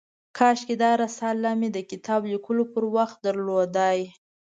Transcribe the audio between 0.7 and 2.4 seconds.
دا رساله مې د کتاب